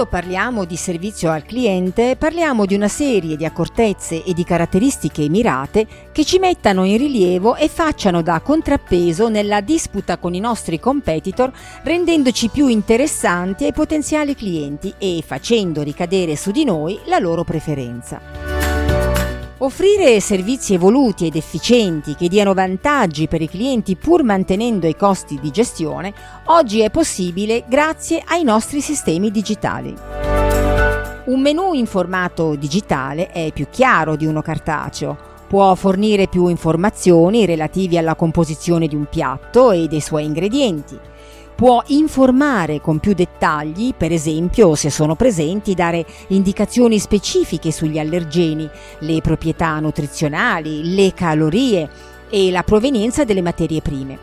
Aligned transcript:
Quando 0.00 0.18
parliamo 0.18 0.64
di 0.64 0.76
servizio 0.76 1.30
al 1.30 1.44
cliente, 1.44 2.16
parliamo 2.16 2.64
di 2.64 2.74
una 2.74 2.88
serie 2.88 3.36
di 3.36 3.44
accortezze 3.44 4.24
e 4.24 4.32
di 4.32 4.44
caratteristiche 4.44 5.28
mirate 5.28 5.86
che 6.10 6.24
ci 6.24 6.38
mettano 6.38 6.84
in 6.84 6.96
rilievo 6.96 7.54
e 7.54 7.68
facciano 7.68 8.22
da 8.22 8.40
contrappeso 8.40 9.28
nella 9.28 9.60
disputa 9.60 10.16
con 10.16 10.32
i 10.32 10.40
nostri 10.40 10.80
competitor, 10.80 11.52
rendendoci 11.82 12.48
più 12.48 12.68
interessanti 12.68 13.64
ai 13.64 13.74
potenziali 13.74 14.34
clienti 14.34 14.94
e 14.96 15.22
facendo 15.22 15.82
ricadere 15.82 16.34
su 16.34 16.50
di 16.50 16.64
noi 16.64 16.98
la 17.04 17.18
loro 17.18 17.44
preferenza. 17.44 18.49
Offrire 19.62 20.20
servizi 20.20 20.72
evoluti 20.72 21.26
ed 21.26 21.36
efficienti 21.36 22.14
che 22.14 22.28
diano 22.28 22.54
vantaggi 22.54 23.28
per 23.28 23.42
i 23.42 23.48
clienti 23.48 23.94
pur 23.94 24.22
mantenendo 24.22 24.86
i 24.86 24.96
costi 24.96 25.38
di 25.38 25.50
gestione, 25.50 26.14
oggi 26.44 26.80
è 26.80 26.88
possibile 26.88 27.64
grazie 27.68 28.22
ai 28.26 28.42
nostri 28.42 28.80
sistemi 28.80 29.30
digitali. 29.30 29.94
Un 31.26 31.40
menu 31.42 31.74
in 31.74 31.84
formato 31.84 32.54
digitale 32.54 33.28
è 33.28 33.50
più 33.52 33.66
chiaro 33.68 34.16
di 34.16 34.24
uno 34.24 34.40
cartaceo, 34.40 35.14
può 35.46 35.74
fornire 35.74 36.26
più 36.26 36.46
informazioni 36.46 37.44
relative 37.44 37.98
alla 37.98 38.14
composizione 38.14 38.86
di 38.86 38.94
un 38.94 39.08
piatto 39.10 39.72
e 39.72 39.88
dei 39.88 40.00
suoi 40.00 40.24
ingredienti 40.24 40.98
può 41.60 41.82
informare 41.88 42.80
con 42.80 43.00
più 43.00 43.12
dettagli, 43.12 43.92
per 43.94 44.12
esempio 44.12 44.74
se 44.74 44.88
sono 44.88 45.14
presenti, 45.14 45.74
dare 45.74 46.06
indicazioni 46.28 46.98
specifiche 46.98 47.70
sugli 47.70 47.98
allergeni, 47.98 48.66
le 49.00 49.20
proprietà 49.20 49.78
nutrizionali, 49.78 50.94
le 50.94 51.12
calorie 51.12 51.86
e 52.30 52.50
la 52.50 52.62
provenienza 52.62 53.24
delle 53.24 53.42
materie 53.42 53.82
prime. 53.82 54.18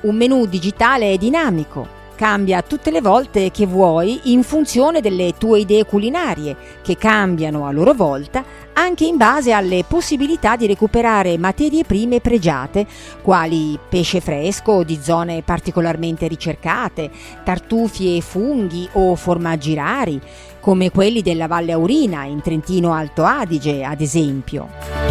Un 0.00 0.16
menu 0.16 0.46
digitale 0.46 1.12
è 1.12 1.18
dinamico, 1.18 1.86
cambia 2.14 2.62
tutte 2.62 2.90
le 2.90 3.00
volte 3.00 3.50
che 3.50 3.66
vuoi 3.66 4.20
in 4.24 4.42
funzione 4.42 5.00
delle 5.00 5.34
tue 5.38 5.60
idee 5.60 5.84
culinarie, 5.84 6.56
che 6.82 6.96
cambiano 6.96 7.66
a 7.66 7.72
loro 7.72 7.92
volta 7.92 8.44
anche 8.74 9.04
in 9.04 9.16
base 9.16 9.52
alle 9.52 9.84
possibilità 9.86 10.56
di 10.56 10.66
recuperare 10.66 11.38
materie 11.38 11.84
prime 11.84 12.20
pregiate, 12.20 12.86
quali 13.22 13.78
pesce 13.88 14.20
fresco 14.20 14.82
di 14.82 14.98
zone 15.02 15.42
particolarmente 15.42 16.26
ricercate, 16.26 17.10
tartufi 17.44 18.16
e 18.16 18.20
funghi 18.20 18.88
o 18.92 19.14
formaggi 19.14 19.74
rari, 19.74 20.20
come 20.60 20.90
quelli 20.90 21.22
della 21.22 21.46
Valle 21.46 21.72
Aurina 21.72 22.24
in 22.24 22.40
Trentino 22.40 22.92
Alto 22.92 23.24
Adige, 23.24 23.84
ad 23.84 24.00
esempio. 24.00 25.01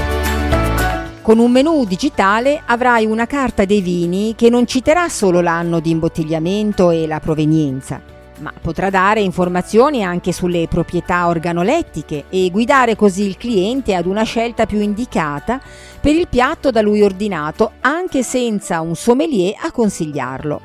Con 1.22 1.38
un 1.38 1.52
menu 1.52 1.86
digitale 1.86 2.64
avrai 2.66 3.06
una 3.06 3.28
carta 3.28 3.64
dei 3.64 3.82
vini 3.82 4.34
che 4.36 4.50
non 4.50 4.66
citerà 4.66 5.08
solo 5.08 5.40
l'anno 5.40 5.80
di 5.80 5.92
imbottigliamento 5.92 6.90
e 6.90 7.06
la 7.06 7.20
provenienza, 7.20 8.02
ma 8.40 8.52
potrà 8.60 8.90
dare 8.90 9.22
informazioni 9.22 10.04
anche 10.04 10.32
sulle 10.32 10.66
proprietà 10.68 11.28
organolettiche 11.28 12.24
e 12.28 12.50
guidare 12.50 12.96
così 12.96 13.22
il 13.28 13.38
cliente 13.38 13.94
ad 13.94 14.08
una 14.08 14.24
scelta 14.24 14.66
più 14.66 14.80
indicata 14.80 15.62
per 16.00 16.16
il 16.16 16.28
piatto 16.28 16.72
da 16.72 16.82
lui 16.82 17.04
ordinato 17.04 17.74
anche 17.82 18.24
senza 18.24 18.82
un 18.82 18.96
sommelier 18.96 19.54
a 19.62 19.72
consigliarlo. 19.72 20.62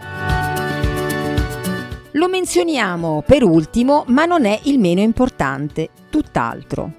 Lo 2.13 2.29
menzioniamo 2.29 3.23
per 3.27 3.45
ultimo, 3.45 4.05
ma 4.07 4.25
non 4.25 4.47
è 4.47 4.59
il 4.63 4.79
meno 4.79 5.03
importante, 5.03 5.91
tutt'altro. 6.09 6.93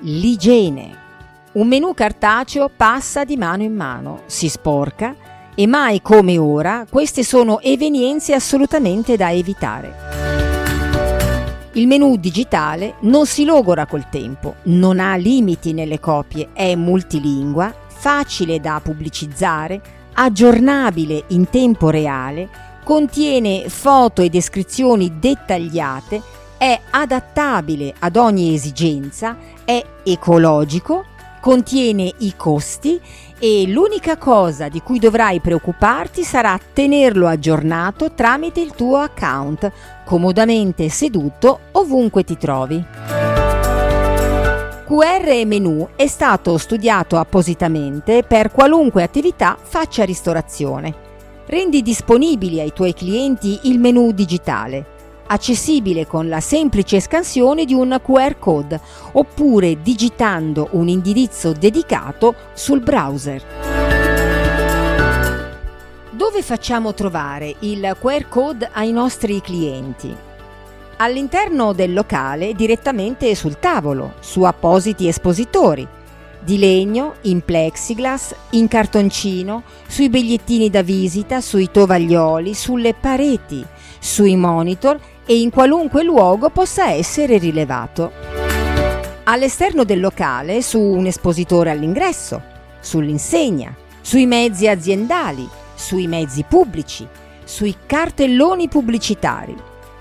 L'igiene. 0.00 1.01
Un 1.54 1.68
menù 1.68 1.92
cartaceo 1.92 2.70
passa 2.74 3.24
di 3.24 3.36
mano 3.36 3.62
in 3.62 3.74
mano, 3.74 4.22
si 4.24 4.48
sporca 4.48 5.14
e 5.54 5.66
mai 5.66 6.00
come 6.00 6.38
ora 6.38 6.86
queste 6.88 7.22
sono 7.22 7.60
evenienze 7.60 8.32
assolutamente 8.32 9.18
da 9.18 9.30
evitare. 9.30 9.94
Il 11.72 11.86
menù 11.86 12.16
digitale 12.16 12.94
non 13.00 13.26
si 13.26 13.44
logora 13.44 13.84
col 13.84 14.08
tempo, 14.08 14.54
non 14.64 14.98
ha 14.98 15.14
limiti 15.16 15.74
nelle 15.74 16.00
copie, 16.00 16.48
è 16.54 16.74
multilingua, 16.74 17.74
facile 17.86 18.58
da 18.58 18.80
pubblicizzare, 18.82 19.80
aggiornabile 20.14 21.24
in 21.28 21.50
tempo 21.50 21.90
reale, 21.90 22.48
contiene 22.82 23.68
foto 23.68 24.22
e 24.22 24.30
descrizioni 24.30 25.18
dettagliate, 25.18 26.22
è 26.56 26.80
adattabile 26.88 27.92
ad 27.98 28.16
ogni 28.16 28.54
esigenza, 28.54 29.36
è 29.66 29.84
ecologico, 30.02 31.04
contiene 31.42 32.08
i 32.18 32.34
costi 32.36 33.00
e 33.36 33.66
l'unica 33.66 34.16
cosa 34.16 34.68
di 34.68 34.80
cui 34.80 35.00
dovrai 35.00 35.40
preoccuparti 35.40 36.22
sarà 36.22 36.56
tenerlo 36.72 37.26
aggiornato 37.26 38.12
tramite 38.12 38.60
il 38.60 38.74
tuo 38.76 38.98
account, 38.98 39.72
comodamente 40.04 40.88
seduto 40.88 41.58
ovunque 41.72 42.22
ti 42.22 42.36
trovi. 42.36 42.84
QR 44.86 45.44
Menu 45.44 45.88
è 45.96 46.06
stato 46.06 46.56
studiato 46.58 47.18
appositamente 47.18 48.22
per 48.22 48.52
qualunque 48.52 49.02
attività 49.02 49.58
faccia 49.60 50.04
ristorazione. 50.04 50.94
Rendi 51.46 51.82
disponibili 51.82 52.60
ai 52.60 52.72
tuoi 52.72 52.94
clienti 52.94 53.58
il 53.64 53.80
menu 53.80 54.12
digitale 54.12 54.91
accessibile 55.32 56.06
con 56.06 56.28
la 56.28 56.40
semplice 56.40 57.00
scansione 57.00 57.64
di 57.64 57.72
un 57.72 57.98
QR 58.02 58.38
code 58.38 58.78
oppure 59.12 59.80
digitando 59.80 60.68
un 60.72 60.88
indirizzo 60.88 61.52
dedicato 61.52 62.34
sul 62.52 62.80
browser. 62.80 63.42
Dove 66.10 66.42
facciamo 66.42 66.92
trovare 66.92 67.56
il 67.60 67.96
QR 67.98 68.28
code 68.28 68.68
ai 68.72 68.92
nostri 68.92 69.40
clienti? 69.40 70.14
All'interno 70.98 71.72
del 71.72 71.94
locale 71.94 72.52
direttamente 72.52 73.34
sul 73.34 73.58
tavolo, 73.58 74.14
su 74.20 74.42
appositi 74.42 75.08
espositori 75.08 75.88
di 76.44 76.58
legno, 76.58 77.14
in 77.22 77.40
plexiglass, 77.40 78.34
in 78.50 78.66
cartoncino, 78.66 79.62
sui 79.86 80.08
bigliettini 80.08 80.70
da 80.70 80.82
visita, 80.82 81.40
sui 81.40 81.70
tovaglioli, 81.70 82.52
sulle 82.52 82.94
pareti, 82.94 83.64
sui 84.02 84.34
monitor 84.34 84.98
e 85.24 85.40
in 85.40 85.50
qualunque 85.50 86.02
luogo 86.02 86.50
possa 86.50 86.90
essere 86.90 87.38
rilevato. 87.38 88.10
All'esterno 89.22 89.84
del 89.84 90.00
locale, 90.00 90.60
su 90.60 90.80
un 90.80 91.06
espositore 91.06 91.70
all'ingresso, 91.70 92.42
sull'insegna, 92.80 93.72
sui 94.00 94.26
mezzi 94.26 94.66
aziendali, 94.66 95.48
sui 95.76 96.08
mezzi 96.08 96.44
pubblici, 96.48 97.06
sui 97.44 97.76
cartelloni 97.86 98.66
pubblicitari. 98.68 99.54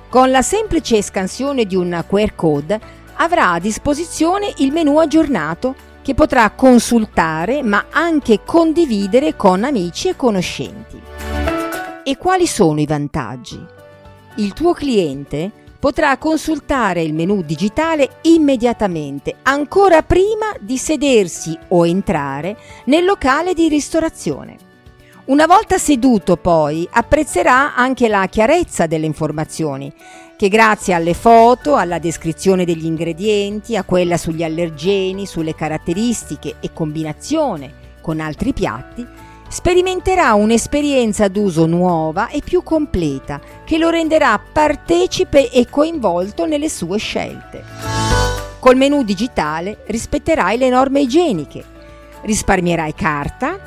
Con 0.09 0.31
la 0.31 0.41
semplice 0.41 1.03
scansione 1.03 1.65
di 1.65 1.75
un 1.75 2.03
QR 2.07 2.33
code 2.33 2.79
avrà 3.17 3.51
a 3.51 3.59
disposizione 3.59 4.51
il 4.57 4.71
menu 4.71 4.97
aggiornato 4.97 5.75
che 6.01 6.15
potrà 6.15 6.49
consultare 6.49 7.61
ma 7.61 7.85
anche 7.91 8.39
condividere 8.43 9.35
con 9.35 9.63
amici 9.63 10.09
e 10.09 10.15
conoscenti. 10.15 10.99
E 12.03 12.17
quali 12.17 12.47
sono 12.47 12.79
i 12.79 12.87
vantaggi? 12.87 13.79
Il 14.35 14.53
tuo 14.53 14.73
cliente 14.73 15.51
potrà 15.79 16.15
consultare 16.17 17.01
il 17.01 17.13
menu 17.13 17.41
digitale 17.41 18.19
immediatamente, 18.21 19.37
ancora 19.41 20.03
prima 20.03 20.53
di 20.59 20.77
sedersi 20.77 21.57
o 21.69 21.87
entrare 21.87 22.55
nel 22.85 23.03
locale 23.03 23.53
di 23.53 23.67
ristorazione. 23.67 24.69
Una 25.25 25.47
volta 25.47 25.77
seduto 25.77 26.37
poi 26.37 26.87
apprezzerà 26.91 27.75
anche 27.75 28.07
la 28.07 28.27
chiarezza 28.27 28.85
delle 28.85 29.05
informazioni, 29.05 29.91
che 30.37 30.49
grazie 30.49 30.93
alle 30.93 31.13
foto, 31.13 31.75
alla 31.75 31.99
descrizione 31.99 32.65
degli 32.65 32.85
ingredienti, 32.85 33.75
a 33.75 33.83
quella 33.83 34.17
sugli 34.17 34.43
allergeni, 34.43 35.25
sulle 35.25 35.55
caratteristiche 35.55 36.55
e 36.59 36.73
combinazione 36.73 37.73
con 38.01 38.19
altri 38.19 38.53
piatti, 38.53 39.07
sperimenterà 39.51 40.33
un'esperienza 40.33 41.27
d'uso 41.27 41.65
nuova 41.65 42.29
e 42.29 42.41
più 42.41 42.63
completa 42.63 43.41
che 43.65 43.77
lo 43.77 43.89
renderà 43.89 44.39
partecipe 44.39 45.51
e 45.51 45.67
coinvolto 45.69 46.45
nelle 46.45 46.69
sue 46.69 46.97
scelte. 46.97 47.61
Col 48.59 48.77
menu 48.77 49.03
digitale 49.03 49.83
rispetterai 49.87 50.57
le 50.57 50.69
norme 50.69 51.01
igieniche, 51.01 51.65
risparmierai 52.21 52.93
carta, 52.93 53.59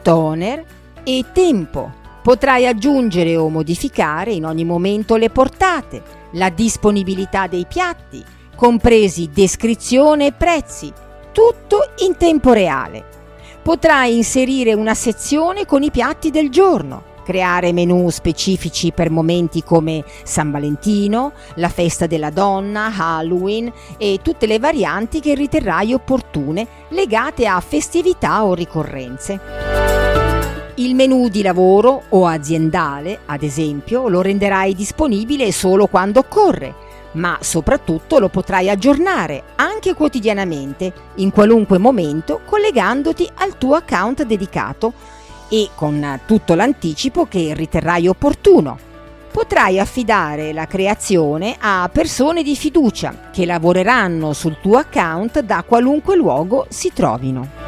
toner 0.00 0.64
e 1.04 1.26
tempo. 1.30 1.98
Potrai 2.22 2.66
aggiungere 2.66 3.36
o 3.36 3.50
modificare 3.50 4.32
in 4.32 4.46
ogni 4.46 4.64
momento 4.64 5.16
le 5.16 5.28
portate, 5.28 6.02
la 6.32 6.48
disponibilità 6.48 7.46
dei 7.46 7.66
piatti, 7.68 8.24
compresi 8.56 9.28
descrizione 9.30 10.26
e 10.26 10.32
prezzi, 10.32 10.90
tutto 11.32 11.90
in 11.98 12.16
tempo 12.16 12.52
reale 12.52 13.18
potrai 13.62 14.16
inserire 14.16 14.72
una 14.72 14.94
sezione 14.94 15.66
con 15.66 15.82
i 15.82 15.90
piatti 15.90 16.30
del 16.30 16.50
giorno, 16.50 17.02
creare 17.24 17.72
menu 17.72 18.08
specifici 18.10 18.92
per 18.92 19.10
momenti 19.10 19.62
come 19.62 20.04
San 20.24 20.50
Valentino, 20.50 21.32
la 21.54 21.68
festa 21.68 22.06
della 22.06 22.30
donna, 22.30 22.92
Halloween 22.96 23.72
e 23.98 24.18
tutte 24.22 24.46
le 24.46 24.58
varianti 24.58 25.20
che 25.20 25.34
riterrai 25.34 25.92
opportune 25.92 26.66
legate 26.88 27.46
a 27.46 27.60
festività 27.60 28.44
o 28.44 28.54
ricorrenze. 28.54 29.38
Il 30.76 30.94
menu 30.94 31.28
di 31.28 31.42
lavoro 31.42 32.04
o 32.08 32.26
aziendale, 32.26 33.20
ad 33.26 33.42
esempio, 33.42 34.08
lo 34.08 34.22
renderai 34.22 34.74
disponibile 34.74 35.52
solo 35.52 35.86
quando 35.86 36.20
occorre, 36.20 36.88
ma 37.12 37.38
soprattutto 37.40 38.18
lo 38.18 38.28
potrai 38.28 38.68
aggiornare 38.68 39.42
anche 39.56 39.94
quotidianamente, 39.94 40.92
in 41.16 41.30
qualunque 41.30 41.78
momento, 41.78 42.40
collegandoti 42.44 43.28
al 43.36 43.58
tuo 43.58 43.74
account 43.74 44.24
dedicato 44.24 44.92
e 45.48 45.70
con 45.74 46.20
tutto 46.26 46.54
l'anticipo 46.54 47.26
che 47.26 47.52
riterrai 47.54 48.06
opportuno. 48.06 48.78
Potrai 49.30 49.78
affidare 49.78 50.52
la 50.52 50.66
creazione 50.66 51.56
a 51.58 51.88
persone 51.92 52.42
di 52.42 52.56
fiducia 52.56 53.30
che 53.32 53.46
lavoreranno 53.46 54.32
sul 54.32 54.58
tuo 54.60 54.78
account 54.78 55.40
da 55.40 55.62
qualunque 55.66 56.16
luogo 56.16 56.66
si 56.68 56.92
trovino. 56.92 57.59